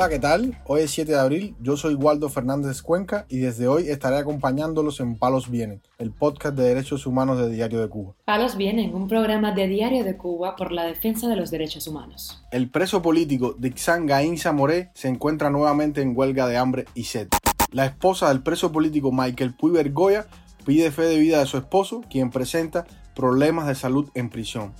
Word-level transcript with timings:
Hola, 0.00 0.08
¿qué 0.08 0.18
tal? 0.18 0.56
Hoy 0.66 0.80
es 0.80 0.92
7 0.92 1.12
de 1.12 1.18
abril, 1.18 1.54
yo 1.60 1.76
soy 1.76 1.92
Waldo 1.92 2.30
Fernández 2.30 2.80
Cuenca 2.80 3.26
y 3.28 3.36
desde 3.36 3.68
hoy 3.68 3.90
estaré 3.90 4.16
acompañándolos 4.16 4.98
en 5.00 5.18
Palos 5.18 5.50
Vienen, 5.50 5.82
el 5.98 6.10
podcast 6.10 6.56
de 6.56 6.62
derechos 6.62 7.04
humanos 7.04 7.36
de 7.36 7.50
Diario 7.50 7.82
de 7.82 7.88
Cuba. 7.90 8.14
Palos 8.24 8.56
Vienen, 8.56 8.94
un 8.94 9.08
programa 9.08 9.52
de 9.52 9.68
Diario 9.68 10.02
de 10.02 10.16
Cuba 10.16 10.56
por 10.56 10.72
la 10.72 10.84
defensa 10.84 11.28
de 11.28 11.36
los 11.36 11.50
derechos 11.50 11.86
humanos. 11.86 12.42
El 12.50 12.70
preso 12.70 13.02
político 13.02 13.54
Dixan 13.58 14.06
Gainza 14.06 14.52
Moré 14.52 14.90
se 14.94 15.08
encuentra 15.08 15.50
nuevamente 15.50 16.00
en 16.00 16.16
huelga 16.16 16.46
de 16.46 16.56
hambre 16.56 16.86
y 16.94 17.04
sed. 17.04 17.28
La 17.70 17.84
esposa 17.84 18.30
del 18.30 18.42
preso 18.42 18.72
político 18.72 19.12
Michael 19.12 19.52
Puy 19.52 19.72
Bergoya 19.72 20.26
pide 20.64 20.92
fe 20.92 21.02
de 21.02 21.18
vida 21.18 21.40
de 21.40 21.46
su 21.46 21.58
esposo, 21.58 22.00
quien 22.08 22.30
presenta 22.30 22.86
problemas 23.14 23.66
de 23.66 23.74
salud 23.74 24.08
en 24.14 24.30
prisión. 24.30 24.72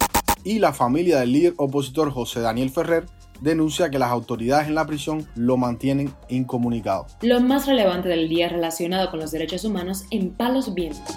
Y 0.44 0.60
la 0.60 0.72
familia 0.72 1.20
del 1.20 1.34
líder 1.34 1.52
opositor 1.58 2.10
José 2.10 2.40
Daniel 2.40 2.70
Ferrer 2.70 3.04
denuncia 3.40 3.90
que 3.90 3.98
las 3.98 4.10
autoridades 4.10 4.68
en 4.68 4.74
la 4.74 4.86
prisión 4.86 5.26
lo 5.34 5.56
mantienen 5.56 6.12
incomunicado. 6.28 7.06
Lo 7.22 7.40
más 7.40 7.66
relevante 7.66 8.08
del 8.08 8.28
día 8.28 8.48
relacionado 8.48 9.10
con 9.10 9.20
los 9.20 9.30
derechos 9.30 9.64
humanos 9.64 10.04
en 10.10 10.30
Palos 10.30 10.74
Vientos. 10.74 11.16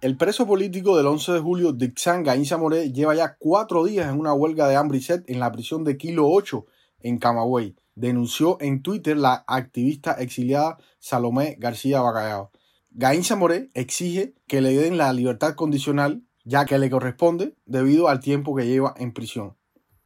El 0.00 0.16
preso 0.16 0.46
político 0.46 0.96
del 0.96 1.06
11 1.06 1.32
de 1.32 1.40
julio, 1.40 1.72
Dixan 1.72 2.22
Gainza 2.22 2.56
Moré, 2.56 2.92
lleva 2.92 3.16
ya 3.16 3.36
cuatro 3.36 3.84
días 3.84 4.08
en 4.08 4.20
una 4.20 4.32
huelga 4.32 4.68
de 4.68 4.76
hambre 4.76 4.98
y 4.98 5.00
sed 5.00 5.24
en 5.26 5.40
la 5.40 5.50
prisión 5.50 5.82
de 5.82 5.96
Kilo 5.96 6.28
8 6.28 6.66
en 7.00 7.18
Camagüey. 7.18 7.74
Denunció 7.96 8.58
en 8.60 8.82
Twitter 8.82 9.16
la 9.16 9.44
activista 9.48 10.12
exiliada 10.12 10.78
Salomé 11.00 11.56
García 11.58 12.00
Bacallao. 12.00 12.52
Gainza 12.90 13.34
Moré 13.34 13.70
exige 13.74 14.34
que 14.46 14.60
le 14.60 14.76
den 14.76 14.98
la 14.98 15.12
libertad 15.12 15.54
condicional 15.54 16.22
ya 16.48 16.64
que 16.64 16.78
le 16.78 16.88
corresponde 16.88 17.54
debido 17.66 18.08
al 18.08 18.20
tiempo 18.20 18.56
que 18.56 18.66
lleva 18.66 18.94
en 18.96 19.12
prisión. 19.12 19.57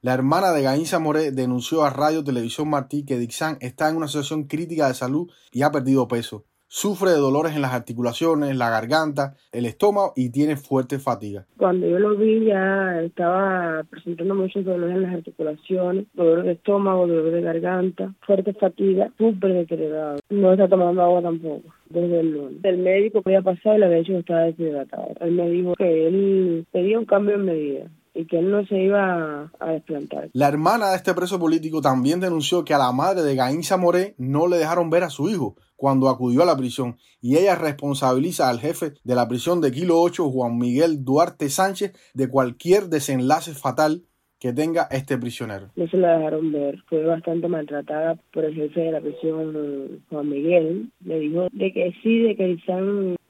La 0.04 0.14
hermana 0.14 0.50
de 0.50 0.62
Gainza 0.62 0.98
Moré 0.98 1.30
denunció 1.30 1.84
a 1.84 1.90
Radio 1.90 2.24
Televisión 2.24 2.68
Martí 2.68 3.04
que 3.06 3.18
Dixan 3.18 3.58
está 3.60 3.88
en 3.88 3.94
una 3.94 4.08
situación 4.08 4.48
crítica 4.48 4.88
de 4.88 4.94
salud 4.94 5.30
y 5.52 5.62
ha 5.62 5.70
perdido 5.70 6.08
peso. 6.08 6.44
Sufre 6.66 7.12
de 7.12 7.18
dolores 7.18 7.54
en 7.54 7.62
las 7.62 7.72
articulaciones, 7.72 8.56
la 8.56 8.68
garganta, 8.68 9.36
el 9.52 9.64
estómago 9.64 10.12
y 10.16 10.30
tiene 10.30 10.56
fuerte 10.56 10.98
fatiga. 10.98 11.46
Cuando 11.56 11.86
yo 11.86 12.00
lo 12.00 12.16
vi 12.16 12.46
ya 12.46 13.00
estaba 13.00 13.84
presentando 13.88 14.34
muchos 14.34 14.64
dolores 14.64 14.96
en 14.96 15.02
las 15.02 15.14
articulaciones, 15.14 16.06
dolor 16.14 16.42
de 16.42 16.52
estómago, 16.54 17.06
dolor 17.06 17.30
de 17.30 17.42
garganta, 17.42 18.12
fuerte 18.26 18.54
fatiga, 18.54 19.08
súper 19.18 19.52
deteriorado. 19.52 20.18
No 20.30 20.50
está 20.50 20.66
tomando 20.66 21.00
agua 21.02 21.22
tampoco 21.22 21.72
desde 21.90 22.18
el 22.18 22.32
lunes. 22.32 22.58
El 22.64 22.78
médico 22.78 23.22
había 23.24 23.42
pasado 23.42 23.76
y 23.76 23.78
le 23.78 23.86
había 23.86 23.98
dicho 23.98 24.14
que 24.14 24.18
estaba 24.18 24.40
deshidratado. 24.40 25.14
Él 25.20 25.30
me 25.30 25.48
dijo 25.48 25.74
que 25.76 26.08
él 26.08 26.66
pedía 26.72 26.98
un 26.98 27.04
cambio 27.04 27.36
en 27.36 27.44
medida 27.44 27.86
y 28.14 28.26
que 28.26 28.38
él 28.38 28.50
no 28.50 28.64
se 28.66 28.78
iba 28.78 29.50
a 29.58 29.70
desplantar. 29.70 30.30
La 30.32 30.48
hermana 30.48 30.90
de 30.90 30.96
este 30.96 31.14
preso 31.14 31.38
político 31.38 31.80
también 31.80 32.20
denunció 32.20 32.64
que 32.64 32.74
a 32.74 32.78
la 32.78 32.92
madre 32.92 33.22
de 33.22 33.34
Gainza 33.34 33.76
Moré 33.76 34.14
no 34.18 34.48
le 34.48 34.58
dejaron 34.58 34.90
ver 34.90 35.04
a 35.04 35.10
su 35.10 35.28
hijo 35.28 35.56
cuando 35.76 36.08
acudió 36.08 36.42
a 36.42 36.46
la 36.46 36.56
prisión 36.56 36.96
y 37.20 37.36
ella 37.36 37.56
responsabiliza 37.56 38.48
al 38.48 38.60
jefe 38.60 38.92
de 39.02 39.14
la 39.14 39.28
prisión 39.28 39.60
de 39.60 39.72
Kilo 39.72 40.00
8, 40.00 40.30
Juan 40.30 40.58
Miguel 40.58 41.04
Duarte 41.04 41.48
Sánchez, 41.48 41.92
de 42.14 42.28
cualquier 42.28 42.84
desenlace 42.84 43.52
fatal 43.52 44.02
que 44.38 44.52
tenga 44.52 44.88
este 44.90 45.16
prisionero. 45.18 45.68
No 45.76 45.86
se 45.86 45.96
la 45.96 46.18
dejaron 46.18 46.50
ver, 46.50 46.76
fue 46.88 47.04
bastante 47.04 47.46
maltratada 47.46 48.16
por 48.32 48.44
el 48.44 48.54
jefe 48.54 48.80
de 48.80 48.92
la 48.92 49.00
prisión, 49.00 50.02
Juan 50.10 50.28
Miguel. 50.28 50.90
Le 51.04 51.20
dijo 51.20 51.46
de 51.52 51.72
que 51.72 51.92
sí, 52.02 52.22
de 52.22 52.34
que 52.34 52.58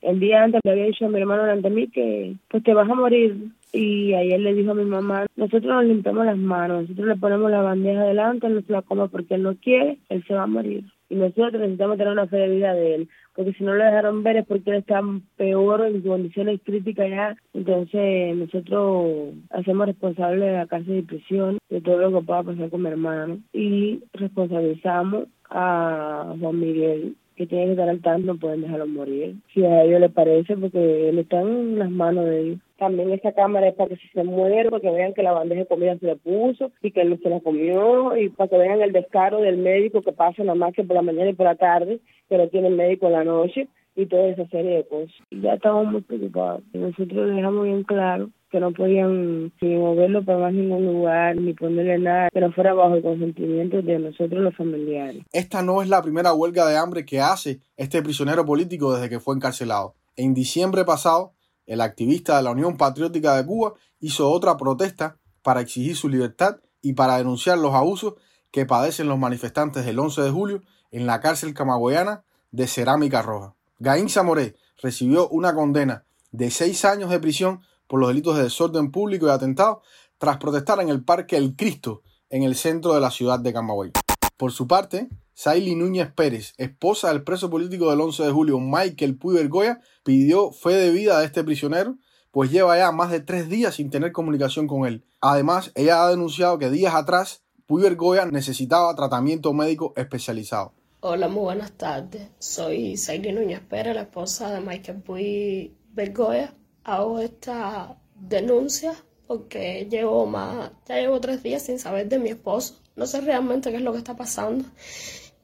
el 0.02 0.20
día 0.20 0.42
antes 0.42 0.60
le 0.64 0.70
había 0.70 0.86
dicho 0.86 1.04
a 1.04 1.08
mi 1.10 1.20
hermano 1.20 1.42
delante 1.42 1.68
de 1.68 1.74
mí 1.74 1.88
que 1.88 2.36
pues 2.48 2.64
te 2.64 2.72
vas 2.72 2.88
a 2.88 2.94
morir 2.94 3.50
y 3.72 4.12
ayer 4.12 4.38
le 4.40 4.54
dijo 4.54 4.72
a 4.72 4.74
mi 4.74 4.84
mamá, 4.84 5.26
nosotros 5.36 5.64
nos 5.64 5.84
limpiamos 5.84 6.26
las 6.26 6.36
manos, 6.36 6.82
nosotros 6.82 7.08
le 7.08 7.16
ponemos 7.16 7.50
la 7.50 7.62
bandeja 7.62 8.04
delante, 8.04 8.46
él 8.46 8.54
no 8.56 8.60
se 8.60 8.72
la 8.72 8.82
come 8.82 9.08
porque 9.08 9.34
él 9.34 9.42
no 9.42 9.56
quiere, 9.56 9.98
él 10.10 10.22
se 10.26 10.34
va 10.34 10.42
a 10.42 10.46
morir. 10.46 10.84
Y 11.08 11.16
nosotros 11.16 11.52
necesitamos 11.54 11.96
tener 11.98 12.12
una 12.12 12.26
fe 12.26 12.36
de 12.36 12.54
vida 12.54 12.74
de 12.74 12.94
él, 12.94 13.08
porque 13.34 13.52
si 13.54 13.64
no 13.64 13.74
lo 13.74 13.84
dejaron 13.84 14.22
ver 14.22 14.36
es 14.36 14.46
porque 14.46 14.70
él 14.70 14.76
está 14.76 15.00
peor, 15.36 15.86
en 15.86 16.02
condiciones 16.02 16.60
críticas 16.62 17.08
ya. 17.08 17.36
Entonces 17.54 18.36
nosotros 18.36 19.34
hacemos 19.50 19.86
responsable 19.86 20.46
de 20.46 20.56
la 20.58 20.66
cárcel 20.66 20.96
de 20.96 21.02
prisión, 21.02 21.58
de 21.70 21.80
todo 21.80 21.98
lo 21.98 22.20
que 22.20 22.26
pueda 22.26 22.42
pasar 22.42 22.68
con 22.68 22.82
mi 22.82 22.88
hermano, 22.88 23.38
y 23.52 24.02
responsabilizamos 24.12 25.28
a 25.48 26.34
Juan 26.38 26.60
Miguel 26.60 27.16
que 27.36 27.46
tiene 27.46 27.66
que 27.66 27.70
estar 27.72 27.88
al 27.88 28.00
tanto, 28.00 28.26
no 28.26 28.38
pueden 28.38 28.60
dejarlo 28.60 28.86
morir. 28.86 29.36
Si 29.52 29.64
a 29.64 29.84
ellos 29.84 30.00
les 30.00 30.12
parece, 30.12 30.56
porque 30.56 31.08
él 31.08 31.18
está 31.18 31.40
en 31.40 31.78
las 31.78 31.90
manos 31.90 32.26
de 32.26 32.40
ellos. 32.40 32.58
También 32.82 33.12
esta 33.12 33.30
cámara 33.30 33.68
es 33.68 33.76
para 33.76 33.90
que 33.90 33.96
si 33.96 34.08
se 34.08 34.24
muere, 34.24 34.68
para 34.68 34.82
que 34.82 34.90
vean 34.90 35.14
que 35.14 35.22
la 35.22 35.30
bandeja 35.30 35.60
de 35.60 35.66
comida 35.68 35.96
se 35.98 36.06
le 36.06 36.16
puso 36.16 36.72
y 36.82 36.90
que 36.90 37.04
no 37.04 37.16
se 37.18 37.28
la 37.28 37.38
comió, 37.38 38.16
y 38.16 38.28
para 38.30 38.50
que 38.50 38.58
vean 38.58 38.82
el 38.82 38.90
descaro 38.90 39.40
del 39.40 39.58
médico 39.58 40.02
que 40.02 40.10
pasa 40.10 40.42
nada 40.42 40.56
más 40.56 40.74
que 40.74 40.82
por 40.82 40.96
la 40.96 41.02
mañana 41.02 41.30
y 41.30 41.34
por 41.34 41.46
la 41.46 41.54
tarde, 41.54 42.00
pero 42.28 42.48
tiene 42.48 42.66
el 42.66 42.74
médico 42.74 43.06
en 43.06 43.12
la 43.12 43.22
noche 43.22 43.68
y 43.94 44.06
toda 44.06 44.26
esa 44.26 44.48
serie 44.48 44.78
de 44.78 44.88
cosas. 44.88 45.14
Ya 45.30 45.54
estamos 45.54 45.92
muy 45.92 46.00
preocupados. 46.00 46.64
Nosotros 46.72 47.36
dejamos 47.36 47.66
bien 47.66 47.84
claro 47.84 48.30
que 48.50 48.58
no 48.58 48.72
podían 48.72 49.52
ni 49.60 49.76
moverlo 49.76 50.24
para 50.24 50.38
más 50.38 50.52
ningún 50.52 50.84
lugar, 50.84 51.36
ni 51.36 51.52
ponerle 51.52 52.00
nada 52.00 52.30
que 52.32 52.40
no 52.40 52.50
fuera 52.50 52.74
bajo 52.74 52.96
el 52.96 53.02
consentimiento 53.02 53.80
de 53.80 54.00
nosotros 54.00 54.42
los 54.42 54.56
familiares. 54.56 55.22
Esta 55.32 55.62
no 55.62 55.82
es 55.82 55.88
la 55.88 56.02
primera 56.02 56.34
huelga 56.34 56.66
de 56.66 56.76
hambre 56.76 57.04
que 57.04 57.20
hace 57.20 57.60
este 57.76 58.02
prisionero 58.02 58.44
político 58.44 58.92
desde 58.92 59.08
que 59.08 59.20
fue 59.20 59.36
encarcelado. 59.36 59.94
En 60.16 60.34
diciembre 60.34 60.84
pasado, 60.84 61.34
el 61.66 61.80
activista 61.80 62.36
de 62.36 62.42
la 62.42 62.50
Unión 62.50 62.76
Patriótica 62.76 63.36
de 63.36 63.46
Cuba 63.46 63.74
hizo 64.00 64.30
otra 64.30 64.56
protesta 64.56 65.18
para 65.42 65.60
exigir 65.60 65.96
su 65.96 66.08
libertad 66.08 66.56
y 66.80 66.94
para 66.94 67.18
denunciar 67.18 67.58
los 67.58 67.74
abusos 67.74 68.14
que 68.50 68.66
padecen 68.66 69.08
los 69.08 69.18
manifestantes 69.18 69.84
del 69.84 69.98
11 69.98 70.22
de 70.22 70.30
julio 70.30 70.62
en 70.90 71.06
la 71.06 71.20
cárcel 71.20 71.54
camagüeyana 71.54 72.24
de 72.50 72.66
Cerámica 72.66 73.22
Roja. 73.22 73.54
Gaín 73.78 74.08
Zamoré 74.08 74.56
recibió 74.80 75.28
una 75.28 75.54
condena 75.54 76.04
de 76.30 76.50
seis 76.50 76.84
años 76.84 77.10
de 77.10 77.20
prisión 77.20 77.62
por 77.86 78.00
los 78.00 78.08
delitos 78.08 78.36
de 78.36 78.44
desorden 78.44 78.90
público 78.90 79.26
y 79.26 79.30
atentado 79.30 79.82
tras 80.18 80.38
protestar 80.38 80.80
en 80.80 80.88
el 80.88 81.04
Parque 81.04 81.36
El 81.36 81.56
Cristo 81.56 82.02
en 82.30 82.42
el 82.42 82.54
centro 82.54 82.94
de 82.94 83.00
la 83.00 83.10
ciudad 83.10 83.38
de 83.40 83.52
Camagüey. 83.52 83.92
Por 84.36 84.52
su 84.52 84.66
parte, 84.66 85.08
Saily 85.34 85.74
Núñez 85.74 86.12
Pérez, 86.12 86.54
esposa 86.58 87.08
del 87.08 87.24
preso 87.24 87.48
político 87.48 87.90
del 87.90 88.00
11 88.00 88.24
de 88.24 88.30
julio 88.30 88.60
Michael 88.60 89.16
Puy 89.16 89.34
Bergoya, 89.34 89.80
pidió 90.04 90.52
fe 90.52 90.74
de 90.74 90.90
vida 90.90 91.18
a 91.18 91.24
este 91.24 91.42
prisionero, 91.42 91.96
pues 92.30 92.50
lleva 92.50 92.76
ya 92.76 92.92
más 92.92 93.10
de 93.10 93.20
tres 93.20 93.48
días 93.48 93.76
sin 93.76 93.90
tener 93.90 94.12
comunicación 94.12 94.66
con 94.66 94.86
él. 94.86 95.04
Además, 95.20 95.72
ella 95.74 96.04
ha 96.04 96.10
denunciado 96.10 96.58
que 96.58 96.70
días 96.70 96.94
atrás 96.94 97.42
Puy 97.66 97.82
Bergoya 97.82 98.26
necesitaba 98.26 98.94
tratamiento 98.94 99.52
médico 99.52 99.94
especializado. 99.96 100.74
Hola, 101.00 101.28
muy 101.28 101.42
buenas 101.42 101.72
tardes. 101.72 102.28
Soy 102.38 102.96
Saily 102.96 103.32
Núñez 103.32 103.60
Pérez, 103.60 103.94
la 103.94 104.02
esposa 104.02 104.50
de 104.50 104.60
Michael 104.60 105.02
Puy 105.02 105.74
Bergoya 105.92 106.54
hago 106.84 107.18
esta 107.20 107.98
denuncia 108.14 108.94
porque 109.26 109.88
llevo 109.90 110.26
más, 110.26 110.72
ya 110.86 110.96
llevo 110.96 111.20
tres 111.20 111.42
días 111.42 111.62
sin 111.62 111.78
saber 111.78 112.08
de 112.08 112.18
mi 112.18 112.28
esposo. 112.28 112.81
No 112.96 113.06
sé 113.06 113.20
realmente 113.20 113.70
qué 113.70 113.76
es 113.76 113.82
lo 113.82 113.92
que 113.92 113.98
está 113.98 114.16
pasando. 114.16 114.64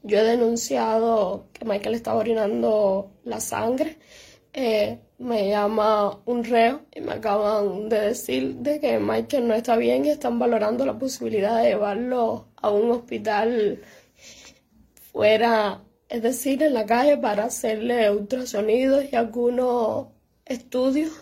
Yo 0.02 0.18
he 0.18 0.24
denunciado 0.24 1.46
que 1.52 1.64
Michael 1.64 1.94
estaba 1.94 2.18
orinando 2.20 3.10
la 3.24 3.40
sangre. 3.40 3.98
Eh, 4.52 4.98
me 5.18 5.48
llama 5.48 6.20
un 6.24 6.44
reo 6.44 6.82
y 6.94 7.00
me 7.00 7.12
acaban 7.12 7.88
de 7.88 8.00
decir 8.00 8.56
de 8.56 8.80
que 8.80 8.98
Michael 8.98 9.48
no 9.48 9.54
está 9.54 9.76
bien 9.76 10.04
y 10.04 10.10
están 10.10 10.38
valorando 10.38 10.86
la 10.86 10.98
posibilidad 10.98 11.60
de 11.60 11.70
llevarlo 11.70 12.48
a 12.56 12.70
un 12.70 12.90
hospital 12.90 13.82
fuera, 15.12 15.82
es 16.08 16.22
decir, 16.22 16.62
en 16.62 16.74
la 16.74 16.86
calle 16.86 17.18
para 17.18 17.44
hacerle 17.44 18.10
ultrasonidos 18.10 19.04
y 19.12 19.16
algunos 19.16 20.08
estudios 20.44 21.12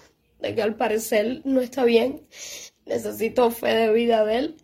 de 0.41 0.55
que 0.55 0.63
al 0.63 0.77
parecer 0.77 1.43
no 1.45 1.61
está 1.61 1.85
bien. 1.85 2.27
Necesito 2.85 3.51
fe 3.51 3.75
de 3.75 3.93
vida 3.93 4.25
de 4.25 4.39
él. 4.39 4.57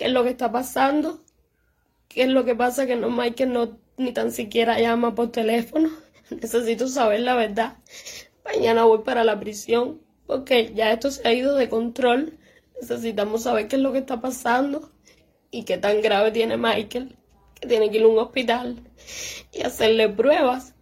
¿Qué 0.00 0.06
es 0.06 0.12
lo 0.12 0.24
que 0.24 0.30
está 0.30 0.50
pasando? 0.50 1.20
¿Qué 2.08 2.22
es 2.22 2.30
lo 2.30 2.46
que 2.46 2.54
pasa 2.54 2.86
que 2.86 2.96
no 2.96 3.10
Michael 3.10 3.52
no 3.52 3.78
ni 3.98 4.14
tan 4.14 4.32
siquiera 4.32 4.80
llama 4.80 5.14
por 5.14 5.30
teléfono? 5.30 5.90
Necesito 6.30 6.88
saber 6.88 7.20
la 7.20 7.34
verdad. 7.34 7.76
Mañana 8.42 8.84
voy 8.84 9.00
para 9.00 9.24
la 9.24 9.38
prisión 9.38 10.00
porque 10.26 10.72
ya 10.74 10.90
esto 10.90 11.10
se 11.10 11.28
ha 11.28 11.34
ido 11.34 11.54
de 11.54 11.68
control. 11.68 12.38
Necesitamos 12.80 13.42
saber 13.42 13.68
qué 13.68 13.76
es 13.76 13.82
lo 13.82 13.92
que 13.92 13.98
está 13.98 14.22
pasando 14.22 14.90
y 15.50 15.64
qué 15.64 15.76
tan 15.76 16.00
grave 16.00 16.30
tiene 16.30 16.56
Michael, 16.56 17.14
que 17.60 17.68
tiene 17.68 17.90
que 17.90 17.98
ir 17.98 18.04
a 18.04 18.08
un 18.08 18.18
hospital 18.20 18.82
y 19.52 19.60
hacerle 19.64 20.08
pruebas 20.08 20.72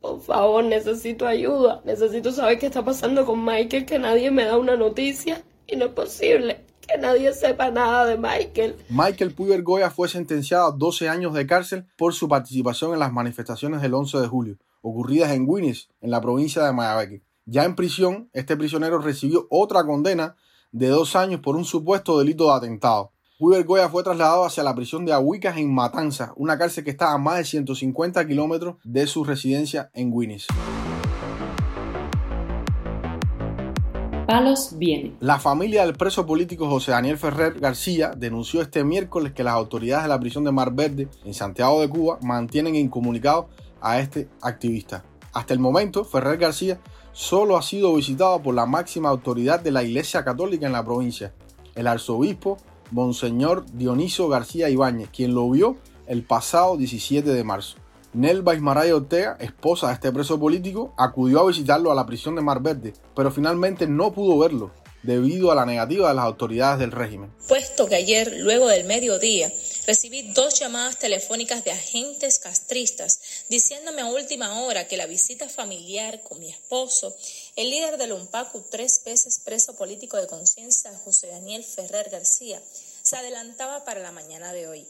por 0.00 0.20
favor, 0.20 0.62
necesito 0.62 1.26
ayuda. 1.26 1.82
Necesito 1.84 2.30
saber 2.30 2.60
qué 2.60 2.66
está 2.66 2.84
pasando 2.84 3.26
con 3.26 3.44
Michael, 3.44 3.84
que 3.84 3.98
nadie 3.98 4.30
me 4.30 4.44
da 4.44 4.56
una 4.58 4.76
noticia. 4.76 5.42
Y 5.66 5.74
no 5.74 5.86
es 5.86 5.92
posible 5.92 6.67
que 6.88 6.98
nadie 6.98 7.32
sepa 7.34 7.70
nada 7.70 8.06
de 8.06 8.16
Michael. 8.16 8.76
Michael 8.88 9.62
Goya 9.62 9.90
fue 9.90 10.08
sentenciado 10.08 10.68
a 10.68 10.72
12 10.72 11.08
años 11.08 11.34
de 11.34 11.46
cárcel 11.46 11.86
por 11.96 12.14
su 12.14 12.28
participación 12.28 12.94
en 12.94 12.98
las 12.98 13.12
manifestaciones 13.12 13.82
del 13.82 13.94
11 13.94 14.18
de 14.18 14.26
julio, 14.26 14.58
ocurridas 14.80 15.32
en 15.32 15.44
Winnis, 15.46 15.88
en 16.00 16.10
la 16.10 16.20
provincia 16.20 16.64
de 16.64 16.72
Mayabeque. 16.72 17.22
Ya 17.44 17.64
en 17.64 17.76
prisión, 17.76 18.30
este 18.32 18.56
prisionero 18.56 18.98
recibió 18.98 19.46
otra 19.50 19.84
condena 19.84 20.36
de 20.72 20.88
dos 20.88 21.14
años 21.14 21.40
por 21.40 21.56
un 21.56 21.64
supuesto 21.64 22.18
delito 22.18 22.46
de 22.46 22.56
atentado. 22.56 23.12
Weaver 23.38 23.66
Goya 23.66 23.88
fue 23.88 24.02
trasladado 24.02 24.44
hacia 24.44 24.64
la 24.64 24.74
prisión 24.74 25.04
de 25.04 25.12
Ahuicas 25.12 25.56
en 25.58 25.72
Matanza, 25.72 26.32
una 26.36 26.58
cárcel 26.58 26.84
que 26.84 26.90
está 26.90 27.12
a 27.12 27.18
más 27.18 27.38
de 27.38 27.44
150 27.44 28.26
kilómetros 28.26 28.76
de 28.82 29.06
su 29.06 29.24
residencia 29.24 29.90
en 29.94 30.10
Guinness. 30.10 30.48
Palos 34.28 34.74
viene. 34.76 35.16
La 35.20 35.38
familia 35.38 35.86
del 35.86 35.94
preso 35.94 36.26
político 36.26 36.68
José 36.68 36.90
Daniel 36.90 37.16
Ferrer 37.16 37.58
García 37.58 38.12
denunció 38.14 38.60
este 38.60 38.84
miércoles 38.84 39.32
que 39.32 39.42
las 39.42 39.54
autoridades 39.54 40.02
de 40.02 40.10
la 40.10 40.20
prisión 40.20 40.44
de 40.44 40.52
Mar 40.52 40.74
Verde 40.74 41.08
en 41.24 41.32
Santiago 41.32 41.80
de 41.80 41.88
Cuba 41.88 42.18
mantienen 42.20 42.74
incomunicado 42.74 43.48
a 43.80 44.00
este 44.00 44.28
activista. 44.42 45.02
Hasta 45.32 45.54
el 45.54 45.60
momento, 45.60 46.04
Ferrer 46.04 46.36
García 46.36 46.78
solo 47.12 47.56
ha 47.56 47.62
sido 47.62 47.94
visitado 47.94 48.42
por 48.42 48.54
la 48.54 48.66
máxima 48.66 49.08
autoridad 49.08 49.60
de 49.60 49.70
la 49.70 49.82
Iglesia 49.82 50.22
Católica 50.26 50.66
en 50.66 50.72
la 50.72 50.84
provincia, 50.84 51.32
el 51.74 51.86
arzobispo 51.86 52.58
Monseñor 52.90 53.64
Dioniso 53.72 54.28
García 54.28 54.68
Ibáñez, 54.68 55.08
quien 55.08 55.34
lo 55.34 55.48
vio 55.50 55.78
el 56.06 56.22
pasado 56.22 56.76
17 56.76 57.30
de 57.30 57.44
marzo. 57.44 57.78
Nelva 58.18 58.52
Ismaray 58.52 58.90
Ortega, 58.90 59.36
esposa 59.38 59.86
de 59.86 59.94
este 59.94 60.10
preso 60.10 60.40
político, 60.40 60.92
acudió 60.98 61.38
a 61.38 61.46
visitarlo 61.46 61.92
a 61.92 61.94
la 61.94 62.04
prisión 62.04 62.34
de 62.34 62.42
Mar 62.42 62.60
Verde, 62.60 62.92
pero 63.14 63.30
finalmente 63.30 63.86
no 63.86 64.12
pudo 64.12 64.36
verlo 64.36 64.72
debido 65.04 65.52
a 65.52 65.54
la 65.54 65.64
negativa 65.64 66.08
de 66.08 66.16
las 66.16 66.24
autoridades 66.24 66.80
del 66.80 66.90
régimen. 66.90 67.32
Puesto 67.46 67.86
que 67.86 67.94
ayer, 67.94 68.38
luego 68.38 68.66
del 68.66 68.86
mediodía, 68.86 69.52
recibí 69.86 70.32
dos 70.32 70.58
llamadas 70.58 70.98
telefónicas 70.98 71.62
de 71.62 71.70
agentes 71.70 72.40
castristas 72.40 73.20
diciéndome 73.50 74.02
a 74.02 74.06
última 74.06 74.62
hora 74.62 74.88
que 74.88 74.96
la 74.96 75.06
visita 75.06 75.48
familiar 75.48 76.20
con 76.24 76.40
mi 76.40 76.50
esposo, 76.50 77.14
el 77.54 77.70
líder 77.70 77.98
del 77.98 78.14
UNPACU, 78.14 78.64
tres 78.68 79.00
veces 79.06 79.40
preso 79.44 79.76
político 79.76 80.16
de 80.16 80.26
conciencia, 80.26 80.90
José 81.04 81.28
Daniel 81.28 81.62
Ferrer 81.62 82.10
García, 82.10 82.60
se 83.00 83.16
adelantaba 83.16 83.84
para 83.84 84.00
la 84.00 84.10
mañana 84.10 84.52
de 84.52 84.66
hoy 84.66 84.88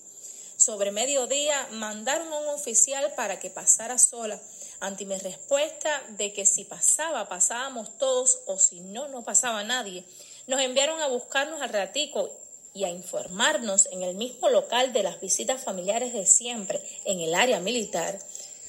sobre 0.69 0.91
mediodía 0.91 1.67
mandaron 1.71 2.31
a 2.31 2.41
un 2.41 2.49
oficial 2.49 3.11
para 3.17 3.41
que 3.41 3.49
pasara 3.49 3.97
sola. 3.97 4.39
Ante 4.81 5.07
mi 5.07 5.17
respuesta 5.17 6.03
de 6.19 6.35
que 6.35 6.45
si 6.45 6.65
pasaba, 6.65 7.27
pasábamos 7.27 7.97
todos 7.97 8.41
o 8.45 8.59
si 8.59 8.81
no, 8.81 9.09
no 9.09 9.25
pasaba 9.25 9.65
nadie, 9.65 10.05
nos 10.47 10.61
enviaron 10.61 11.01
a 11.01 11.09
buscarnos 11.09 11.63
al 11.63 11.71
ratico 11.71 12.29
y 12.75 12.85
a 12.85 12.91
informarnos 12.91 13.89
en 13.93 14.03
el 14.03 14.15
mismo 14.15 14.51
local 14.51 14.93
de 14.93 15.05
las 15.05 15.19
visitas 15.23 15.65
familiares 15.65 16.13
de 16.13 16.27
siempre, 16.27 16.83
en 17.07 17.21
el 17.21 17.35
área 17.35 17.61
militar, 17.61 18.19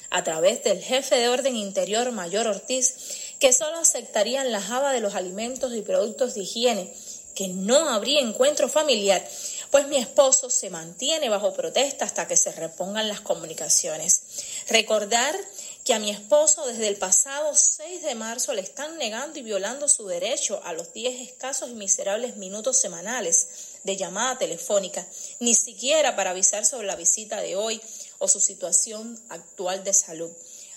a 0.08 0.24
través 0.24 0.64
del 0.64 0.82
jefe 0.82 1.16
de 1.16 1.28
orden 1.28 1.54
interior, 1.54 2.12
Mayor 2.12 2.46
Ortiz, 2.46 3.34
que 3.38 3.52
solo 3.52 3.76
aceptarían 3.76 4.52
la 4.52 4.62
java 4.62 4.94
de 4.94 5.00
los 5.00 5.14
alimentos 5.14 5.74
y 5.74 5.82
productos 5.82 6.32
de 6.32 6.44
higiene, 6.44 6.94
que 7.34 7.48
no 7.48 7.90
habría 7.90 8.20
encuentro 8.20 8.70
familiar 8.70 9.22
pues 9.70 9.86
mi 9.86 9.98
esposo 9.98 10.50
se 10.50 10.68
mantiene 10.68 11.28
bajo 11.28 11.52
protesta 11.52 12.04
hasta 12.04 12.26
que 12.26 12.36
se 12.36 12.52
repongan 12.52 13.08
las 13.08 13.20
comunicaciones. 13.20 14.22
Recordar 14.68 15.38
que 15.84 15.94
a 15.94 15.98
mi 15.98 16.10
esposo 16.10 16.66
desde 16.66 16.88
el 16.88 16.96
pasado 16.96 17.54
6 17.54 18.02
de 18.02 18.14
marzo 18.14 18.52
le 18.52 18.62
están 18.62 18.98
negando 18.98 19.38
y 19.38 19.42
violando 19.42 19.88
su 19.88 20.06
derecho 20.06 20.60
a 20.64 20.72
los 20.72 20.92
10 20.92 21.28
escasos 21.28 21.70
y 21.70 21.74
miserables 21.74 22.36
minutos 22.36 22.78
semanales 22.78 23.46
de 23.84 23.96
llamada 23.96 24.38
telefónica, 24.38 25.06
ni 25.38 25.54
siquiera 25.54 26.16
para 26.16 26.30
avisar 26.30 26.66
sobre 26.66 26.86
la 26.86 26.96
visita 26.96 27.40
de 27.40 27.56
hoy 27.56 27.80
o 28.18 28.28
su 28.28 28.40
situación 28.40 29.18
actual 29.28 29.84
de 29.84 29.94
salud. 29.94 30.30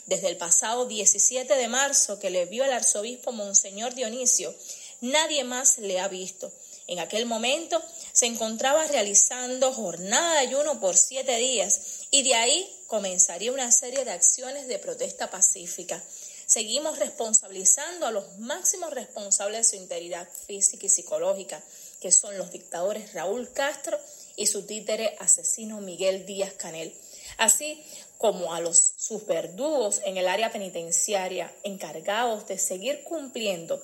Desde 0.05 0.29
el 0.29 0.37
pasado 0.37 0.85
17 0.85 1.55
de 1.55 1.67
marzo 1.67 2.19
que 2.19 2.29
le 2.29 2.45
vio 2.45 2.63
el 2.63 2.73
arzobispo 2.73 3.31
Monseñor 3.31 3.95
Dionisio, 3.95 4.53
nadie 5.01 5.43
más 5.43 5.77
le 5.79 5.99
ha 5.99 6.07
visto. 6.07 6.51
En 6.87 6.99
aquel 6.99 7.25
momento 7.25 7.81
se 8.11 8.25
encontraba 8.25 8.85
realizando 8.87 9.73
jornada 9.73 10.33
de 10.33 10.39
ayuno 10.39 10.79
por 10.79 10.97
siete 10.97 11.35
días 11.37 12.07
y 12.11 12.23
de 12.23 12.35
ahí 12.35 12.69
comenzaría 12.87 13.51
una 13.51 13.71
serie 13.71 14.03
de 14.05 14.11
acciones 14.11 14.67
de 14.67 14.79
protesta 14.79 15.29
pacífica. 15.29 16.03
Seguimos 16.45 16.99
responsabilizando 16.99 18.05
a 18.05 18.11
los 18.11 18.37
máximos 18.39 18.91
responsables 18.91 19.59
de 19.71 19.77
su 19.77 19.81
integridad 19.81 20.27
física 20.45 20.85
y 20.85 20.89
psicológica, 20.89 21.63
que 22.01 22.11
son 22.11 22.37
los 22.37 22.51
dictadores 22.51 23.13
Raúl 23.13 23.51
Castro 23.53 23.97
y 24.35 24.47
su 24.47 24.63
títere 24.63 25.15
asesino 25.19 25.79
Miguel 25.79 26.25
Díaz 26.25 26.53
Canel, 26.53 26.93
así 27.37 27.81
como 28.17 28.53
a 28.53 28.59
los 28.59 28.93
sus 28.97 29.25
verdugos 29.25 30.01
en 30.05 30.17
el 30.17 30.27
área 30.27 30.51
penitenciaria 30.51 31.53
encargados 31.63 32.47
de 32.47 32.57
seguir 32.57 33.03
cumpliendo 33.03 33.83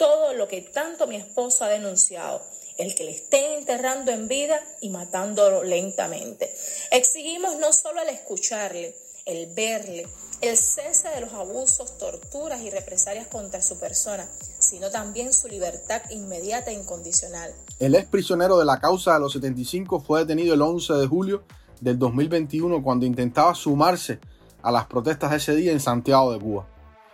todo 0.00 0.32
lo 0.32 0.48
que 0.48 0.62
tanto 0.62 1.06
mi 1.06 1.16
esposo 1.16 1.62
ha 1.62 1.68
denunciado, 1.68 2.40
el 2.78 2.94
que 2.94 3.04
le 3.04 3.10
estén 3.10 3.58
enterrando 3.58 4.10
en 4.10 4.28
vida 4.28 4.58
y 4.80 4.88
matándolo 4.88 5.62
lentamente. 5.62 6.56
Exigimos 6.90 7.58
no 7.58 7.70
solo 7.74 8.00
el 8.00 8.08
escucharle, 8.08 8.96
el 9.26 9.52
verle, 9.54 10.08
el 10.40 10.56
cese 10.56 11.10
de 11.10 11.20
los 11.20 11.34
abusos, 11.34 11.98
torturas 11.98 12.62
y 12.62 12.70
represalias 12.70 13.26
contra 13.26 13.60
su 13.60 13.78
persona, 13.78 14.26
sino 14.58 14.90
también 14.90 15.34
su 15.34 15.48
libertad 15.48 16.00
inmediata 16.08 16.70
e 16.70 16.74
incondicional. 16.74 17.52
El 17.78 17.94
ex 17.94 18.08
prisionero 18.08 18.58
de 18.58 18.64
la 18.64 18.80
causa 18.80 19.12
de 19.12 19.20
los 19.20 19.34
75 19.34 20.00
fue 20.00 20.20
detenido 20.20 20.54
el 20.54 20.62
11 20.62 20.94
de 20.94 21.06
julio 21.06 21.44
del 21.82 21.98
2021 21.98 22.82
cuando 22.82 23.04
intentaba 23.04 23.54
sumarse 23.54 24.18
a 24.62 24.72
las 24.72 24.86
protestas 24.86 25.30
de 25.32 25.36
ese 25.36 25.54
día 25.54 25.72
en 25.72 25.80
Santiago 25.80 26.32
de 26.32 26.40
Cuba. 26.40 26.66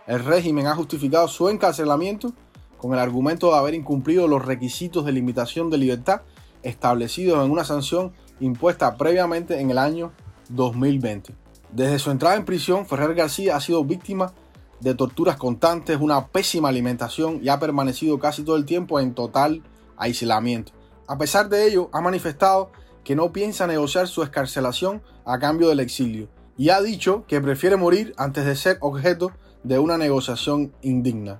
El 0.07 0.23
régimen 0.23 0.67
ha 0.67 0.75
justificado 0.75 1.27
su 1.27 1.49
encarcelamiento 1.49 2.31
con 2.77 2.93
el 2.93 2.99
argumento 2.99 3.51
de 3.51 3.57
haber 3.57 3.73
incumplido 3.73 4.27
los 4.27 4.45
requisitos 4.45 5.05
de 5.05 5.11
limitación 5.11 5.69
de 5.69 5.77
libertad 5.77 6.21
establecidos 6.63 7.43
en 7.43 7.51
una 7.51 7.63
sanción 7.63 8.13
impuesta 8.39 8.97
previamente 8.97 9.59
en 9.59 9.71
el 9.71 9.77
año 9.77 10.11
2020. 10.49 11.35
Desde 11.71 11.99
su 11.99 12.11
entrada 12.11 12.35
en 12.35 12.45
prisión, 12.45 12.85
Ferrer 12.85 13.13
García 13.13 13.55
ha 13.55 13.61
sido 13.61 13.83
víctima 13.83 14.33
de 14.79 14.93
torturas 14.93 15.37
constantes, 15.37 15.97
una 15.99 16.27
pésima 16.27 16.69
alimentación 16.69 17.39
y 17.43 17.49
ha 17.49 17.59
permanecido 17.59 18.19
casi 18.19 18.43
todo 18.43 18.55
el 18.55 18.65
tiempo 18.65 18.99
en 18.99 19.13
total 19.13 19.63
aislamiento. 19.97 20.71
A 21.07 21.17
pesar 21.17 21.49
de 21.49 21.67
ello, 21.67 21.89
ha 21.93 22.01
manifestado 22.01 22.71
que 23.03 23.15
no 23.15 23.31
piensa 23.31 23.67
negociar 23.67 24.07
su 24.07 24.21
escarcelación 24.23 25.01
a 25.25 25.39
cambio 25.39 25.69
del 25.69 25.79
exilio 25.79 26.27
y 26.57 26.69
ha 26.69 26.81
dicho 26.81 27.25
que 27.27 27.41
prefiere 27.41 27.77
morir 27.77 28.13
antes 28.17 28.45
de 28.45 28.55
ser 28.55 28.77
objeto 28.81 29.31
de 29.63 29.79
una 29.79 29.97
negociación 29.97 30.73
indigna. 30.81 31.39